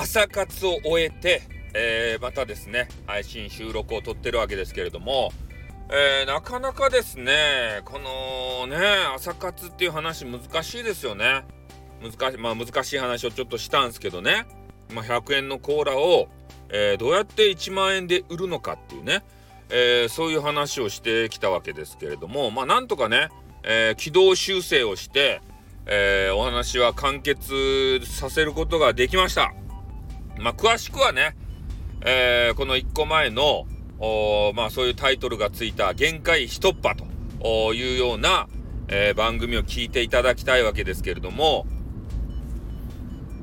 [0.00, 1.42] 朝活を終えて、
[1.74, 5.32] えー、またですね、配信収録を撮ってるわけですけれども、
[5.90, 8.76] えー、なかなかですね、このね、
[9.12, 11.44] 朝活っていう話難しいですよね。
[12.00, 14.46] 難しい、まあ難しい話をちょっとしたんですけどね、
[14.94, 16.28] まあ、100円のコーラを、
[16.68, 19.24] えー、どうやって1万円で売るのかっていうね、
[19.68, 23.30] えー、そういう話をしてきたわけですけれども、まあなんとかね、
[23.64, 25.40] え、軌道修正をして、
[25.86, 29.57] えお話は完結させることができました。
[30.38, 31.36] まあ詳しくはね、
[32.02, 33.66] えこの1個前の、
[34.54, 38.48] まあそういうタイトルがついた限界一突破というような、
[38.88, 41.66] えー、番組を聞いていただきたいわけですけれども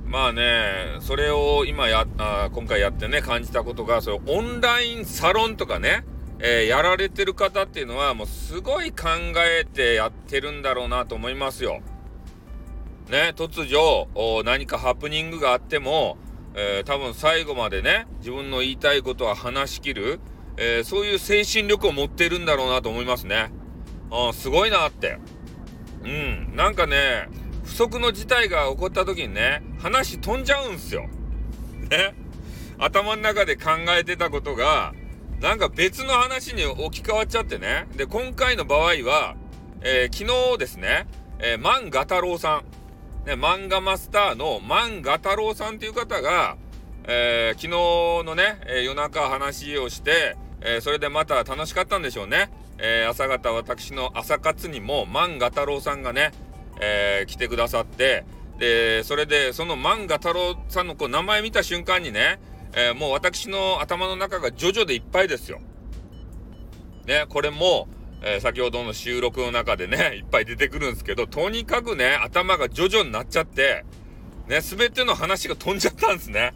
[0.07, 6.05] まあねそれを今やあ今回やってね感じたことがそれオンラインサロンとかね、
[6.39, 9.07] えー、やられてる方っていうのはもうすごい考
[9.37, 11.81] えてやってるんだろうなと思いますよ。
[13.09, 16.17] ね突如何かハプニングがあっても、
[16.55, 20.19] えー、多分最後までね自分の言いたいことは話し切る
[20.57, 23.51] えー、そういう精神力を持ってるんだろうなと思いますね。
[24.09, 25.17] あすごいなって。
[26.03, 26.55] うん。
[26.55, 27.27] なんかね、
[27.63, 31.07] 不測の事態が起こった時にね、話飛んじゃうんすよ。
[31.89, 32.15] ね。
[32.77, 34.93] 頭の中で考えてたことが、
[35.41, 37.87] なんか別の話に置き換わっちゃってね。
[37.95, 39.35] で、今回の場合は、
[39.81, 41.07] えー、昨日ですね、
[41.39, 42.63] えー、万画太郎さん、
[43.25, 46.57] ね、漫画マスターの万画太郎さんっていう方が、
[47.05, 47.69] えー、昨日
[48.23, 52.51] のね、え夜中話をして、えー、それでまた楽しかったんでしょうね。
[52.77, 56.33] え、朝方私の朝活にも万画太郎さんがね、
[56.79, 58.25] え、来てくださって、
[58.59, 62.39] で、それでその万画太郎さんのこう名前見た瞬間にね、
[62.75, 65.61] えもう私の頭の中がジョジョでいっぱいですよ。
[67.07, 67.87] ね、これも、
[68.27, 73.85] え先ほどの収録の中でね、 いっぱい出てくるんですけど、とにかくね、頭がジョジョになっちゃって、
[74.47, 76.53] ね、すべての話が飛んじゃったんですね。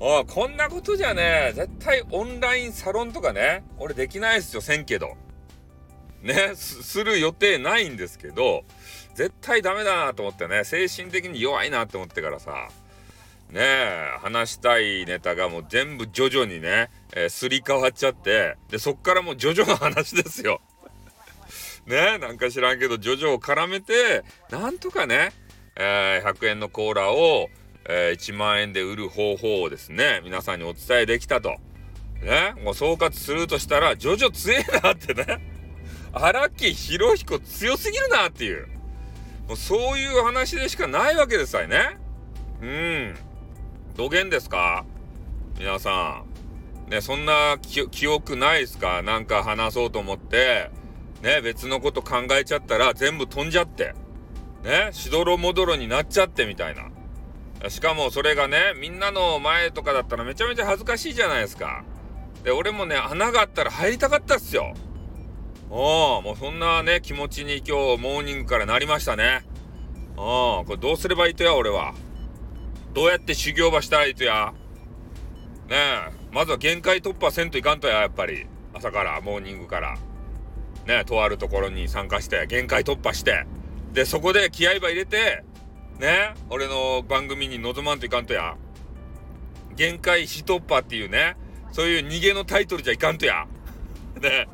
[0.00, 5.16] ああ、こんなことじゃね、絶対オンラインサロンとかね、俺できないですよ、せんけど。
[6.22, 8.64] ね、する予定ないんですけど、
[9.14, 12.68] 絶対ダメだなと思ってね、精神的に弱いなって思ってからさ、
[13.50, 20.62] ねえ、話したいネタがもう全部徐々にね、えー、すり替わっちゃって、で、そっからもう徐々の話ですよ。
[21.86, 25.32] ねなんか知らんけど、徐々を絡めて、なんとかね、
[25.76, 27.48] えー、100円のコーラを、
[27.88, 31.56] えー、1万円で売る方法をですね、皆さんにお伝えできたと。
[32.22, 35.42] ね、もう総括するとしたら、ジョジョ強えなってね。
[36.12, 38.68] 荒木博彦強すぎるなっていう。
[39.48, 41.98] もうそういう話でしかないわけですわね。
[42.60, 43.14] うん。
[43.96, 44.84] どげんですか？
[45.58, 46.22] 皆さ
[46.86, 46.90] ん。
[46.90, 49.02] ね、そんな記憶ないですか？
[49.02, 50.70] なんか話そうと思って、
[51.22, 53.94] ね、別のこと考えちゃったら全部飛んじゃって、
[54.64, 56.90] ね、しどろもどろになっちゃってみたいな。
[57.70, 61.84] しかもそれがね、みんなの前とかだったらめちゃめちゃ恥ずかしいじゃないですか。
[62.42, 64.74] で、俺もね、穴があったら入りたかったっすよ。
[65.70, 69.44] おもうそんなね、気持ちに今日モーニングからなりましたね。
[70.16, 71.94] おこれどうすればいいとや、俺は。
[72.94, 74.52] どうやって修行場したらいいとや。
[75.68, 78.46] ねえ、まずは限界突破せんといかんとや、やっぱり。
[78.74, 79.96] 朝から、モーニングから。
[80.86, 83.46] ねとあるところに参加して、限界突破して。
[83.92, 85.44] で、そこで気合いば入れて、
[85.98, 88.56] ね、俺の番組に臨まんといかんとや。
[89.76, 91.36] 限界一突破っていうね、
[91.70, 93.46] そういう逃げのタイトルじゃいかんとや。
[94.20, 94.48] ね、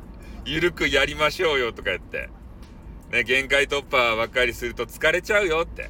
[0.45, 2.29] ゆるくやりましょうよとか言って。
[3.11, 5.89] ね、限界突破ばっかりすると疲れちゃうよって。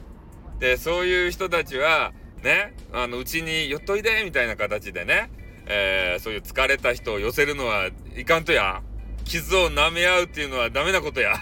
[0.59, 2.13] で、そういう人たちは、
[2.43, 5.29] ね、あの、うちに寄っといでみたいな形でね、
[5.65, 8.81] えー、そういう疲れた人を寄せるのはいかんとや。
[9.29, 11.35] 傷を舐め合うっていうのはダメなことや。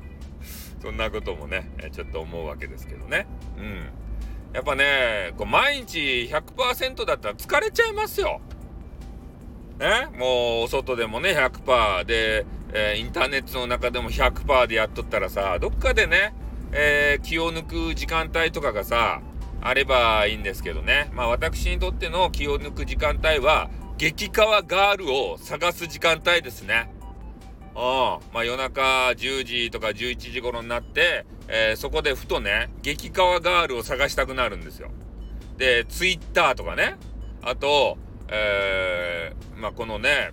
[0.80, 3.26] そんなこともね、ちょっと思うわけですけどね。
[3.58, 3.90] うん。
[4.54, 5.98] やっぱね、こう毎日
[6.32, 8.40] 100%だったら疲れちゃいますよ。
[9.78, 16.34] ね、もうお外でもね100%で、えー、インターネットの中でも100%でやっとったらさどっかでね、
[16.70, 19.22] えー、気を抜く時間帯とかがさ
[19.60, 26.90] あればいいんですけどねまあ私にとっての気を抜く時間帯は激川ガールを探す時間帯ですね。
[27.74, 34.90] あまあ夜中10時とか11時頃になって、えー、そこでふとね、激川ガールを探したくなるんですよ。
[35.56, 36.96] で、ツイッターとかね、
[37.42, 37.98] あと、
[38.28, 40.32] えー、まあこのね、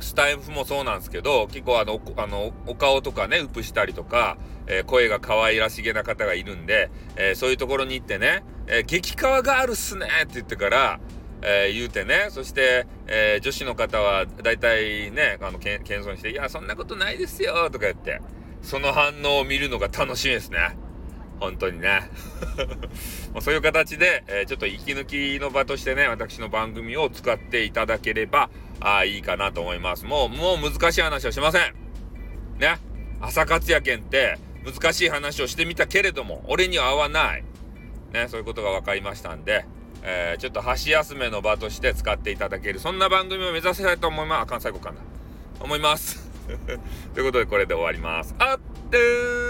[0.00, 11.00] スタイフもそうなんですけど、結構あの、あの、お顔とかね、ウプしたりとか、えー、声が可愛らしげな方がいるんで、え、そういうところに行ってね、えー、激川ガールっすねって言ってから、
[11.42, 18.20] えー、言うてね、そして、えー、女子の方は大体ね、あの、謙遜して、いや、そんなことないですよとか言って、
[18.62, 20.76] その反応を見るのが楽しみですね。
[21.40, 22.02] 本当にね。
[23.40, 25.06] そういう形で、えー、ちょっと息抜
[25.38, 28.50] きの場としてね、私の番組を使っていただければ、
[28.80, 30.04] あいいかなと思います。
[30.04, 31.74] もう、もう難しい話はしません。
[32.58, 32.78] ね。
[33.20, 37.44] 朝活也県って難しい話をしてみたけれども、俺には合わない。
[38.12, 39.64] ね、そういうことが分かりましたんで、
[40.02, 44.42] えー、ちょっと箸休めの場として使っていただける、そんな番組を目指せたいと思います。
[44.42, 44.96] あかん、最後かな。
[45.60, 46.28] 思います。
[47.14, 48.34] ということで、これで終わります。
[48.38, 48.58] あっ
[48.90, 49.49] てー